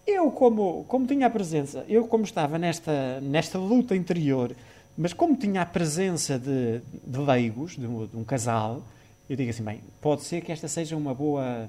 Eu, 0.09 0.31
como, 0.31 0.85
como 0.89 1.07
tinha 1.07 1.27
a 1.27 1.31
presença, 1.31 1.85
eu 1.87 2.07
como 2.07 2.25
estava 2.25 2.59
nesta, 2.59 3.21
nesta 3.21 3.59
luta 3.59 3.95
interior, 3.95 4.57
mas 4.97 5.13
como 5.13 5.37
tinha 5.37 5.61
a 5.61 5.67
presença 5.67 6.39
de, 6.39 6.81
de 7.07 7.19
leigos, 7.19 7.73
de, 7.73 7.87
de 7.87 8.17
um 8.17 8.25
casal, 8.25 8.83
eu 9.29 9.37
digo 9.37 9.51
assim, 9.51 9.63
bem, 9.63 9.81
pode 10.01 10.23
ser 10.23 10.41
que 10.41 10.51
esta 10.51 10.67
seja 10.67 10.97
uma 10.97 11.13
boa 11.13 11.69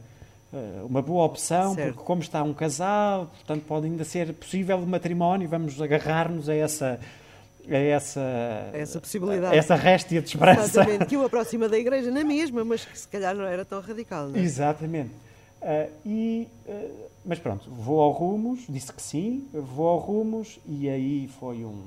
eh, 0.53 0.81
uma 0.85 1.01
boa 1.01 1.25
opção, 1.25 1.75
certo. 1.75 1.93
porque 1.93 2.05
como 2.05 2.21
está 2.21 2.41
um 2.41 2.53
casal, 2.53 3.25
portanto 3.27 3.63
pode 3.67 3.87
ainda 3.87 4.05
ser 4.05 4.33
possível 4.33 4.77
o 4.77 4.87
matrimónio, 4.87 5.49
vamos 5.49 5.79
agarrar-nos 5.81 6.47
a 6.47 6.55
essa 6.55 6.97
a 7.69 7.77
essa, 7.77 8.69
essa 8.73 8.99
possibilidade. 9.01 9.55
essa 9.55 9.75
réstia 9.75 10.21
de 10.21 10.29
esperança. 10.29 10.61
Exatamente, 10.63 11.05
que 11.05 11.17
o 11.17 11.25
aproxima 11.25 11.67
da 11.67 11.77
igreja 11.77 12.09
na 12.09 12.23
mesma, 12.23 12.63
mas 12.63 12.85
que 12.85 12.97
se 12.97 13.07
calhar 13.07 13.35
não 13.35 13.45
era 13.45 13.65
tão 13.65 13.81
radical. 13.81 14.29
Não 14.29 14.37
é? 14.37 14.39
Exatamente. 14.39 15.11
Uh, 15.61 15.91
e, 16.05 16.47
uh, 16.67 17.09
mas 17.25 17.39
pronto, 17.39 17.69
vou 17.69 18.01
ao 18.01 18.11
Rumos, 18.11 18.65
disse 18.69 18.93
que 18.93 19.01
sim, 19.01 19.47
vou 19.53 19.87
ao 19.87 19.97
Rumos 19.97 20.59
e 20.65 20.89
aí 20.89 21.27
foi 21.39 21.65
um, 21.65 21.83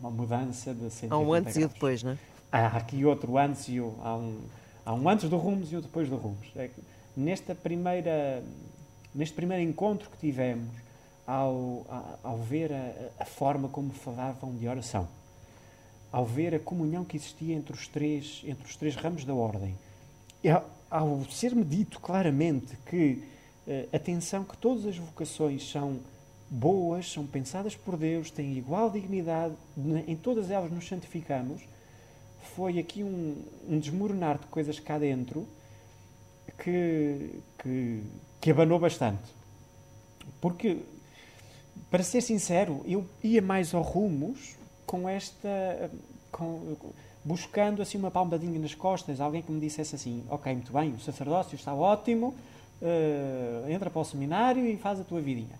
uma 0.00 0.10
mudança 0.10 0.72
de 0.72 0.90
180 0.90 1.14
Há 1.14 1.18
um 1.18 1.32
antes 1.32 1.56
graus. 1.56 1.70
e 1.70 1.74
depois, 1.74 2.02
não 2.02 2.12
é? 2.12 2.18
Há 2.50 2.66
aqui 2.78 3.04
outro 3.04 3.36
antes 3.36 3.68
e 3.68 3.80
o, 3.80 3.94
há, 4.02 4.16
um, 4.16 4.38
há 4.84 4.94
um 4.94 5.08
antes 5.08 5.28
do 5.28 5.36
Rumos 5.36 5.70
e 5.72 5.76
o 5.76 5.82
depois 5.82 6.08
do 6.08 6.16
Rumos. 6.16 6.48
É 6.56 6.68
que, 6.68 6.82
nesta 7.16 7.54
primeira, 7.54 8.42
neste 9.14 9.34
primeiro 9.34 9.62
encontro 9.62 10.08
que 10.10 10.16
tivemos, 10.16 10.70
ao, 11.30 11.86
ao 12.24 12.36
ver 12.38 12.72
a, 12.72 13.22
a, 13.22 13.24
forma 13.24 13.68
como 13.68 13.92
falavam 13.92 14.52
de 14.56 14.66
oração, 14.66 15.06
ao 16.10 16.24
ver 16.24 16.56
a 16.56 16.58
comunhão 16.58 17.04
que 17.04 17.16
existia 17.16 17.54
entre 17.54 17.72
os 17.72 17.86
três, 17.86 18.42
entre 18.44 18.66
os 18.66 18.74
três 18.74 18.96
ramos 18.96 19.24
da 19.24 19.32
ordem, 19.32 19.76
ao, 20.90 21.24
ser-me 21.30 21.64
dito 21.64 22.00
claramente 22.00 22.76
que 22.86 23.22
uh, 23.66 23.96
atenção 23.96 24.44
que 24.44 24.56
todas 24.56 24.86
as 24.86 24.96
vocações 24.96 25.70
são 25.70 26.00
boas, 26.50 27.10
são 27.10 27.24
pensadas 27.26 27.76
por 27.76 27.96
Deus, 27.96 28.30
têm 28.30 28.58
igual 28.58 28.90
dignidade, 28.90 29.54
em 30.06 30.16
todas 30.16 30.50
elas 30.50 30.70
nos 30.70 30.88
santificamos, 30.88 31.62
foi 32.56 32.78
aqui 32.78 33.04
um, 33.04 33.36
um 33.68 33.78
desmoronar 33.78 34.38
de 34.38 34.46
coisas 34.46 34.80
cá 34.80 34.98
dentro 34.98 35.46
que, 36.58 37.40
que, 37.58 38.02
que 38.40 38.50
abanou 38.50 38.78
bastante. 38.78 39.22
Porque, 40.40 40.78
para 41.90 42.02
ser 42.02 42.20
sincero, 42.20 42.82
eu 42.84 43.06
ia 43.22 43.40
mais 43.40 43.74
ao 43.74 43.82
rumos 43.82 44.56
com 44.86 45.08
esta. 45.08 45.90
Com, 46.32 46.76
buscando 47.24 47.82
assim 47.82 47.98
uma 47.98 48.10
palmadinha 48.10 48.58
nas 48.58 48.74
costas, 48.74 49.20
alguém 49.20 49.42
que 49.42 49.52
me 49.52 49.60
dissesse 49.60 49.94
assim: 49.94 50.24
Ok, 50.28 50.52
muito 50.52 50.72
bem, 50.72 50.92
o 50.92 51.00
sacerdócio 51.00 51.54
está 51.54 51.74
ótimo, 51.74 52.34
uh, 52.80 53.70
entra 53.70 53.90
para 53.90 54.00
o 54.00 54.04
seminário 54.04 54.66
e 54.66 54.76
faz 54.76 55.00
a 55.00 55.04
tua 55.04 55.20
vidinha. 55.20 55.58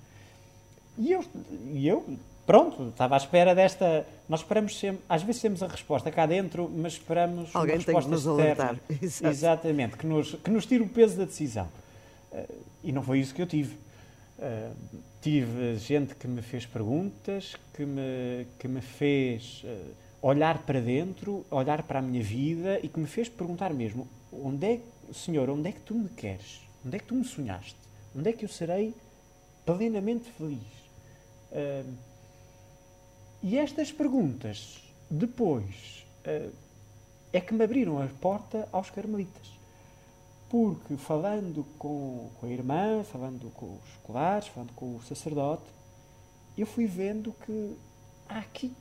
E 0.98 1.12
eu, 1.12 1.24
e 1.72 1.86
eu 1.86 2.04
pronto, 2.46 2.88
estava 2.88 3.14
à 3.14 3.18
espera 3.18 3.54
desta. 3.54 4.06
Nós 4.28 4.40
esperamos 4.40 4.78
sempre, 4.78 5.02
às 5.08 5.22
vezes 5.22 5.40
temos 5.40 5.62
a 5.62 5.68
resposta 5.68 6.10
cá 6.10 6.26
dentro, 6.26 6.70
mas 6.74 6.94
esperamos 6.94 7.54
Alguém 7.54 7.76
uma 7.76 7.84
resposta 7.84 8.10
tem 8.10 8.18
que 8.18 8.26
nos 8.26 8.26
alertar. 8.26 8.76
Exato. 9.00 9.32
Exatamente, 9.32 9.96
que 9.96 10.06
nos, 10.06 10.34
que 10.34 10.50
nos 10.50 10.66
tire 10.66 10.82
o 10.82 10.88
peso 10.88 11.16
da 11.16 11.24
decisão. 11.24 11.68
Uh, 12.32 12.54
e 12.82 12.92
não 12.92 13.02
foi 13.02 13.20
isso 13.20 13.34
que 13.34 13.42
eu 13.42 13.46
tive. 13.46 13.76
Uh, 14.38 14.74
tive 15.20 15.76
gente 15.76 16.14
que 16.14 16.26
me 16.26 16.40
fez 16.40 16.64
perguntas, 16.64 17.54
que 17.74 17.84
me, 17.84 18.46
que 18.58 18.66
me 18.66 18.80
fez 18.80 19.62
olhar 20.22 20.58
para 20.64 20.80
dentro, 20.80 21.44
olhar 21.50 21.82
para 21.82 21.98
a 21.98 22.02
minha 22.02 22.22
vida 22.22 22.78
e 22.82 22.88
que 22.88 22.98
me 22.98 23.06
fez 23.06 23.28
perguntar 23.28 23.72
mesmo: 23.72 24.06
onde 24.32 24.66
é, 24.66 24.80
Senhor, 25.12 25.48
onde 25.50 25.68
é 25.68 25.72
que 25.72 25.80
tu 25.80 25.94
me 25.94 26.08
queres? 26.08 26.60
Onde 26.84 26.96
é 26.96 26.98
que 26.98 27.06
tu 27.06 27.14
me 27.14 27.24
sonhaste? 27.24 27.76
Onde 28.16 28.30
é 28.30 28.32
que 28.32 28.44
eu 28.44 28.48
serei 28.48 28.94
plenamente 29.64 30.30
feliz? 30.30 30.58
Uh, 31.52 31.94
e 33.42 33.58
estas 33.58 33.90
perguntas, 33.92 34.82
depois, 35.10 36.04
uh, 36.26 36.52
é 37.32 37.40
que 37.40 37.54
me 37.54 37.64
abriram 37.64 38.02
a 38.02 38.06
porta 38.06 38.68
aos 38.72 38.90
carmelitas. 38.90 39.50
Porque 40.48 40.96
falando 40.96 41.64
com, 41.78 42.28
com 42.40 42.46
a 42.46 42.50
irmã, 42.50 43.04
falando 43.04 43.50
com 43.54 43.66
os 43.66 43.88
escolares, 43.92 44.48
falando 44.48 44.72
com 44.72 44.96
o 44.96 45.02
sacerdote, 45.02 45.62
eu 46.58 46.66
fui 46.66 46.86
vendo 46.86 47.32
que 47.46 47.76
há 48.28 48.38
aqui, 48.38 48.72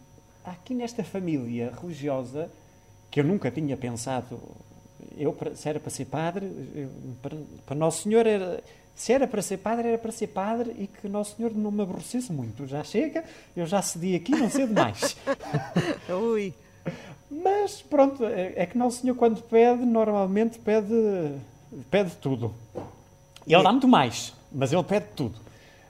aqui 0.44 0.74
nesta 0.74 1.04
família 1.04 1.74
religiosa, 1.82 2.50
que 3.12 3.20
eu 3.20 3.24
nunca 3.24 3.50
tinha 3.50 3.76
pensado, 3.76 4.40
eu, 5.18 5.36
se 5.56 5.68
era 5.68 5.80
para 5.80 5.90
ser 5.90 6.06
padre, 6.06 6.46
eu, 6.76 6.90
para, 7.22 7.38
para 7.66 7.76
Nosso 7.76 8.04
Senhor 8.04 8.26
era, 8.26 8.64
se 8.96 9.14
era 9.14 9.28
para 9.28 9.42
ser 9.42 9.58
padre, 9.58 9.88
era 9.88 9.98
para 9.98 10.12
ser 10.12 10.28
padre 10.28 10.76
e 10.78 10.88
que 10.88 11.08
Nosso 11.08 11.36
Senhor 11.36 11.54
não 11.56 11.72
me 11.72 11.82
aborrecesse 11.82 12.32
muito. 12.32 12.66
Já 12.68 12.84
chega, 12.84 13.24
eu 13.56 13.66
já 13.66 13.82
cedi 13.82 14.16
aqui, 14.16 14.32
não 14.32 14.50
cedo 14.50 14.74
mais. 14.74 15.16
Ui. 16.10 16.54
Mas 17.32 17.82
pronto, 17.82 18.26
é, 18.26 18.54
é, 18.56 18.66
que 18.66 18.78
Nosso 18.78 19.02
Senhor, 19.02 19.16
quando 19.16 19.42
pede, 19.44 19.86
normalmente 19.86 20.60
pede, 20.60 20.94
pede 21.90 22.12
tudo. 22.18 22.54
Ele 23.48 23.64
dá 23.64 23.72
muito 23.72 23.88
mais, 23.88 24.34
mas 24.52 24.74
ele 24.74 24.84
pede 24.84 25.08
tudo. 25.16 25.49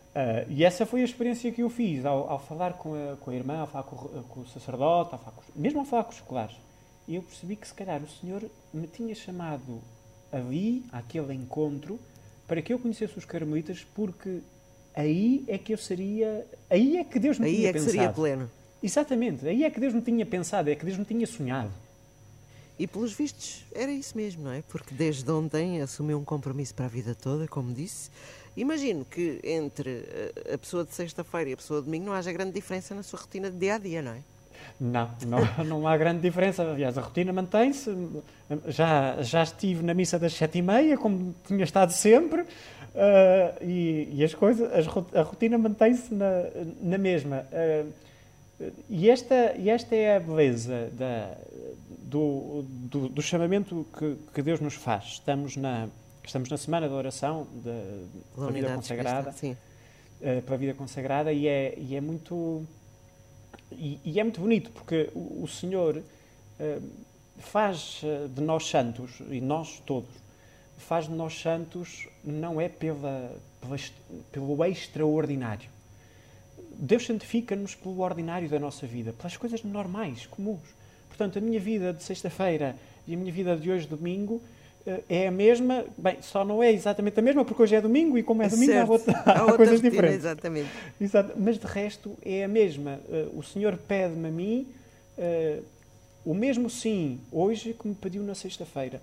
Uh, 0.09 0.49
e 0.49 0.63
essa 0.63 0.85
foi 0.85 1.01
a 1.01 1.05
experiência 1.05 1.51
que 1.51 1.61
eu 1.61 1.69
fiz 1.69 2.03
ao, 2.03 2.29
ao 2.29 2.39
falar 2.39 2.73
com 2.73 2.95
a, 2.95 3.15
com 3.17 3.29
a, 3.29 3.35
irmã, 3.35 3.59
ao 3.59 3.67
falar 3.67 3.83
com, 3.83 3.95
com 4.23 4.39
o 4.41 4.47
sacerdote, 4.47 5.13
ao 5.13 5.19
falar 5.19 5.31
com, 5.31 5.43
mesmo 5.55 5.79
ao 5.79 5.85
falar 5.85 6.03
com 6.03 6.11
os 6.11 6.17
escolares. 6.17 6.55
E 7.07 7.15
eu 7.15 7.21
percebi 7.21 7.55
que, 7.55 7.67
se 7.67 7.73
calhar, 7.73 8.01
o 8.01 8.07
Senhor 8.07 8.43
me 8.73 8.87
tinha 8.87 9.13
chamado 9.15 9.81
ali, 10.31 10.83
àquele 10.91 11.33
encontro, 11.33 11.99
para 12.47 12.61
que 12.61 12.73
eu 12.73 12.79
conhecesse 12.79 13.17
os 13.17 13.25
carmelitas, 13.25 13.85
porque 13.95 14.39
aí 14.95 15.43
é 15.47 15.57
que 15.57 15.73
eu 15.73 15.77
seria. 15.77 16.45
Aí 16.69 16.97
é 16.97 17.03
que 17.03 17.19
Deus 17.19 17.37
me 17.39 17.47
aí 17.47 17.55
tinha 17.55 17.69
é 17.69 17.73
que 17.73 17.79
pensado. 17.79 17.91
seria 17.91 18.09
pleno. 18.11 18.51
Exatamente, 18.81 19.47
aí 19.47 19.63
é 19.63 19.69
que 19.69 19.79
Deus 19.79 19.93
me 19.93 20.01
tinha 20.01 20.25
pensado, 20.25 20.69
é 20.69 20.75
que 20.75 20.85
Deus 20.85 20.97
me 20.97 21.05
tinha 21.05 21.27
sonhado. 21.27 21.71
E 22.79 22.87
pelos 22.87 23.11
vistos 23.11 23.65
era 23.75 23.91
isso 23.91 24.15
mesmo, 24.15 24.45
não 24.45 24.51
é? 24.51 24.61
Porque 24.61 24.95
desde 24.95 25.29
ontem 25.29 25.81
assumiu 25.81 26.17
um 26.17 26.23
compromisso 26.23 26.73
para 26.73 26.85
a 26.85 26.87
vida 26.87 27.13
toda, 27.13 27.45
como 27.45 27.73
disse. 27.73 28.09
Imagino 28.55 29.03
que 29.03 29.41
entre 29.43 30.05
a 30.53 30.57
pessoa 30.57 30.85
de 30.85 30.93
sexta-feira 30.93 31.49
e 31.49 31.53
a 31.53 31.57
pessoa 31.57 31.81
de 31.81 31.85
domingo 31.87 32.05
não 32.05 32.13
haja 32.13 32.31
grande 32.31 32.53
diferença 32.53 32.95
na 32.95 33.03
sua 33.03 33.19
rotina 33.19 33.51
de 33.51 33.57
dia 33.57 33.75
a 33.75 33.77
dia, 33.77 34.01
não 34.01 34.13
é? 34.13 34.19
Não, 34.79 35.09
não, 35.27 35.39
não 35.65 35.87
há 35.87 35.97
grande 35.97 36.21
diferença. 36.21 36.63
Aliás, 36.63 36.97
a 36.97 37.01
rotina 37.01 37.33
mantém-se. 37.33 37.93
Já, 38.67 39.21
já 39.21 39.43
estive 39.43 39.83
na 39.83 39.93
missa 39.93 40.17
das 40.17 40.33
sete 40.33 40.59
e 40.59 40.61
meia, 40.61 40.97
como 40.97 41.35
tinha 41.45 41.63
estado 41.63 41.91
sempre, 41.91 42.41
uh, 42.41 42.45
e, 43.61 44.09
e, 44.13 44.23
as 44.23 44.33
coisas, 44.33 44.69
a 45.13 45.21
rotina 45.21 45.57
mantém-se 45.57 46.13
na, 46.13 46.45
na 46.81 46.97
mesma. 46.97 47.45
Uh, 47.51 47.91
e, 48.89 49.09
esta, 49.09 49.55
e 49.57 49.69
esta 49.69 49.95
é 49.95 50.17
a 50.17 50.19
beleza 50.19 50.89
da, 50.93 51.37
do, 52.09 52.63
do, 52.67 53.09
do 53.09 53.21
chamamento 53.21 53.85
que, 53.97 54.17
que, 54.33 54.41
Deus 54.41 54.59
nos 54.59 54.73
faz. 54.73 55.05
Estamos 55.05 55.55
na, 55.55 55.87
estamos 56.23 56.49
na 56.49 56.57
semana 56.57 56.89
da 56.89 56.95
oração 56.95 57.47
da, 57.63 58.45
da 58.45 58.51
vida 58.51 58.73
consagrada. 58.75 59.31
Sim. 59.31 59.55
Uh, 60.21 60.41
pela 60.41 60.57
vida 60.57 60.73
consagrada 60.73 61.31
e 61.31 61.47
é, 61.47 61.75
e 61.77 61.95
é 61.95 62.01
muito 62.01 62.65
e, 63.71 63.99
e, 64.03 64.19
é 64.19 64.23
muito 64.23 64.41
bonito 64.41 64.69
porque 64.71 65.09
o, 65.15 65.43
o 65.43 65.47
Senhor 65.47 65.95
uh, 65.97 66.89
faz 67.39 68.01
eh, 68.03 68.27
de 68.27 68.41
nós 68.41 68.67
santos, 68.67 69.21
e 69.29 69.39
nós 69.39 69.81
todos, 69.85 70.13
faz 70.77 71.05
de 71.05 71.13
nós 71.13 71.39
santos 71.39 72.07
não 72.21 72.59
é 72.59 72.67
pela, 72.67 73.33
pela 73.61 73.77
pelo 74.31 74.65
extraordinário. 74.65 75.69
Deus 76.73 77.05
santifica-nos 77.05 77.75
pelo 77.75 78.01
ordinário 78.01 78.49
da 78.49 78.59
nossa 78.59 78.85
vida, 78.85 79.13
pelas 79.13 79.37
coisas 79.37 79.63
normais, 79.63 80.25
comuns. 80.25 80.78
Portanto, 81.19 81.37
a 81.37 81.41
minha 81.41 81.59
vida 81.59 81.91
de 81.91 82.01
sexta-feira 82.01 82.77
e 83.05 83.13
a 83.13 83.17
minha 83.17 83.29
vida 83.29 83.53
de 83.53 83.69
hoje, 83.69 83.85
domingo, 83.85 84.41
eh, 84.87 85.01
é 85.09 85.27
a 85.27 85.31
mesma, 85.31 85.83
bem, 85.97 86.15
só 86.21 86.45
não 86.45 86.63
é 86.63 86.71
exatamente 86.71 87.19
a 87.19 87.21
mesma, 87.21 87.43
porque 87.43 87.61
hoje 87.61 87.75
é 87.75 87.81
domingo 87.81 88.17
e 88.17 88.23
como 88.23 88.41
é 88.41 88.47
domingo 88.47 88.71
há, 88.71 88.85
outra, 88.85 89.11
há, 89.25 89.31
há 89.43 89.53
coisas 89.53 89.75
rotina, 89.75 89.89
diferentes. 89.89 90.19
Exatamente. 90.19 90.69
Exato. 91.01 91.33
Mas 91.35 91.59
de 91.59 91.67
resto 91.67 92.17
é 92.23 92.45
a 92.45 92.47
mesma. 92.47 93.01
Uh, 93.09 93.37
o 93.37 93.43
Senhor 93.43 93.75
pede-me 93.75 94.29
a 94.29 94.31
mim 94.31 94.65
uh, 95.17 95.63
o 96.23 96.33
mesmo 96.33 96.69
sim 96.69 97.19
hoje 97.33 97.73
que 97.73 97.85
me 97.85 97.95
pediu 97.95 98.23
na 98.23 98.33
sexta-feira. 98.33 99.01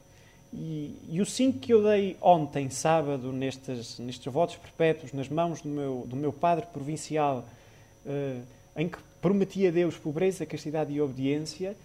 E, 0.54 0.96
e, 1.10 1.20
o 1.20 1.26
sim 1.26 1.52
que 1.52 1.74
eu 1.74 1.82
dei 1.82 2.16
ontem, 2.22 2.70
sábado, 2.70 3.30
nestes, 3.30 3.98
nestes 3.98 4.32
votos 4.32 4.56
perpétuos, 4.56 5.12
nas 5.12 5.28
mãos 5.28 5.60
do 5.60 5.68
meu, 5.68 6.06
do 6.08 6.16
meu 6.16 6.32
padre 6.32 6.64
provincial, 6.72 7.46
uh, 8.06 8.40
em 8.74 8.88
que 8.88 8.96
prometi 9.20 9.66
a 9.66 9.70
Deus 9.70 9.98
pobreza, 9.98 10.46
castidade 10.46 10.94
e 10.94 10.98
obediência, 10.98 11.76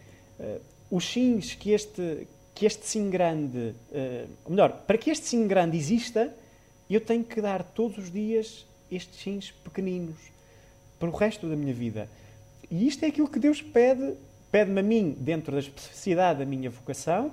os 0.90 1.06
sims 1.06 1.56
que 1.56 1.72
este 1.72 2.28
que 2.54 2.66
este 2.66 2.86
sim 2.86 3.10
grande, 3.10 3.74
uh, 3.92 4.50
melhor, 4.50 4.84
para 4.86 4.98
que 4.98 5.10
este 5.10 5.26
sim 5.26 5.48
grande 5.48 5.78
exista, 5.78 6.32
eu 6.90 7.02
tenho 7.02 7.24
que 7.24 7.42
dar 7.42 7.64
todos 7.64 7.98
os 7.98 8.12
dias 8.12 8.68
estes 8.92 9.20
sims 9.22 9.52
pequeninos 9.64 10.18
para 11.00 11.10
o 11.10 11.12
resto 11.12 11.48
da 11.48 11.56
minha 11.56 11.74
vida. 11.74 12.10
E 12.70 12.88
isto 12.88 13.04
é 13.04 13.08
aquilo 13.08 13.28
que 13.28 13.40
Deus 13.40 13.62
pede, 13.62 14.14
pede-me 14.52 14.80
a 14.80 14.84
mim, 14.84 15.16
dentro 15.18 15.54
da 15.54 15.60
especificidade 15.60 16.40
da 16.40 16.46
minha 16.46 16.70
vocação, 16.70 17.32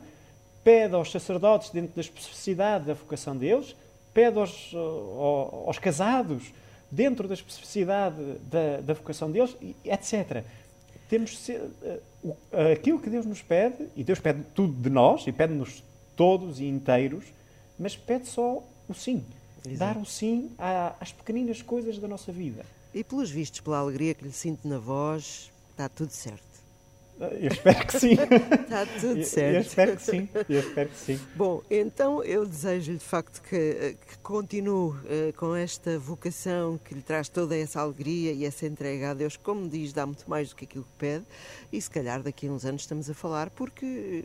pede 0.65 0.95
aos 0.95 1.11
sacerdotes, 1.11 1.71
dentro 1.71 1.95
da 1.95 2.01
especificidade 2.01 2.87
da 2.87 2.95
vocação 2.95 3.37
deles, 3.37 3.77
pede 4.15 4.39
aos, 4.39 4.73
aos 4.75 5.79
casados, 5.79 6.53
dentro 6.91 7.29
da 7.29 7.35
especificidade 7.35 8.17
da, 8.51 8.81
da 8.81 8.95
vocação 8.95 9.31
deles, 9.31 9.55
etc. 9.85 10.45
Temos 11.09 11.39
ser, 11.39 11.61
uh, 11.61 12.73
aquilo 12.73 13.01
que 13.01 13.09
Deus 13.09 13.25
nos 13.25 13.43
pede, 13.43 13.89
e 13.97 14.05
Deus 14.05 14.21
pede 14.21 14.43
tudo 14.55 14.73
de 14.73 14.91
nós, 14.91 15.27
e 15.27 15.33
pede-nos 15.33 15.83
todos 16.15 16.61
e 16.61 16.65
inteiros, 16.65 17.25
mas 17.79 17.97
pede 17.97 18.27
só 18.29 18.63
o 18.89 18.95
sim. 18.95 19.25
Exato. 19.67 19.79
Dar 19.79 20.01
o 20.01 20.07
sim 20.07 20.51
às 21.01 21.13
pequeninas 21.13 21.63
coisas 21.63 21.99
da 21.99 22.09
nossa 22.09 22.33
vida. 22.33 22.65
E 22.95 23.05
pelos 23.05 23.31
vistos, 23.31 23.61
pela 23.61 23.79
alegria 23.79 24.15
que 24.15 24.25
lhe 24.25 24.33
sinto 24.33 24.67
na 24.67 24.79
voz, 24.79 25.51
está 25.71 25.89
tudo 25.89 26.11
certo. 26.11 26.48
Eu 27.21 27.49
espero 27.49 27.87
que 27.87 27.99
sim. 27.99 28.13
Está 28.13 28.87
tudo 29.01 29.25
certo. 29.25 29.55
Eu, 29.55 29.61
espero 29.61 29.97
que 29.97 30.03
sim. 30.03 30.29
Eu 30.49 30.61
espero 30.61 30.89
que 30.89 30.97
sim. 30.97 31.21
Bom, 31.35 31.63
então 31.69 32.23
eu 32.23 32.47
desejo-lhe 32.47 32.99
de 32.99 33.05
facto 33.05 33.43
que, 33.43 33.97
que 34.07 34.19
continue 34.19 34.91
uh, 34.91 35.33
com 35.37 35.55
esta 35.55 35.99
vocação 35.99 36.79
que 36.79 36.95
lhe 36.95 37.03
traz 37.03 37.29
toda 37.29 37.57
essa 37.57 37.81
alegria 37.81 38.33
e 38.33 38.45
essa 38.45 38.67
entrega 38.67 39.11
a 39.11 39.15
Deus, 39.15 39.37
como 39.37 39.69
diz, 39.69 39.93
dá 39.93 40.07
muito 40.07 40.29
mais 40.31 40.51
do 40.51 40.57
que 40.57 40.65
aquilo 40.65 40.85
que 40.85 40.99
pede, 40.99 41.25
e 41.73 41.81
se 41.81 41.91
calhar 41.91 42.23
daqui 42.23 42.47
a 42.47 42.53
uns 42.53 42.65
anos 42.65 42.83
estamos 42.83 43.11
a 43.11 43.15
falar 43.15 43.51
porque 43.51 44.25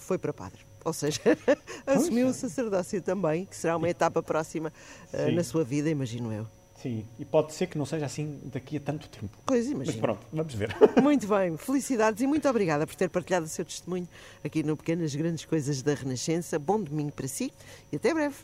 foi 0.00 0.18
para 0.18 0.32
padre. 0.32 0.60
Ou 0.84 0.92
seja, 0.92 1.20
assumiu 1.86 2.26
o 2.26 2.32
sacerdócio 2.32 3.00
também, 3.00 3.44
que 3.44 3.54
será 3.54 3.76
uma 3.76 3.88
etapa 3.88 4.20
próxima 4.20 4.72
uh, 5.12 5.30
na 5.32 5.44
sua 5.44 5.62
vida, 5.62 5.88
imagino 5.88 6.32
eu. 6.32 6.61
Sim, 6.82 7.06
e 7.16 7.24
pode 7.24 7.52
ser 7.52 7.68
que 7.68 7.78
não 7.78 7.86
seja 7.86 8.06
assim 8.06 8.40
daqui 8.42 8.76
a 8.76 8.80
tanto 8.80 9.08
tempo. 9.08 9.38
Pois 9.46 9.66
imagino. 9.66 9.86
Mas 9.86 9.94
pronto, 9.94 10.26
vamos 10.32 10.52
ver. 10.52 10.74
Muito 11.00 11.28
bem, 11.28 11.56
felicidades 11.56 12.20
e 12.20 12.26
muito 12.26 12.48
obrigada 12.48 12.84
por 12.84 12.96
ter 12.96 13.08
partilhado 13.08 13.46
o 13.46 13.48
seu 13.48 13.64
testemunho 13.64 14.08
aqui 14.44 14.64
no 14.64 14.76
Pequenas 14.76 15.14
Grandes 15.14 15.44
Coisas 15.44 15.80
da 15.80 15.94
Renascença. 15.94 16.58
Bom 16.58 16.82
domingo 16.82 17.12
para 17.12 17.28
si 17.28 17.52
e 17.92 17.96
até 17.96 18.12
breve. 18.12 18.34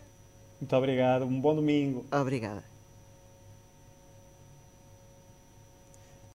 Muito 0.60 0.76
obrigado, 0.76 1.24
um 1.24 1.40
bom 1.40 1.56
domingo. 1.56 2.06
Obrigada. 2.12 2.77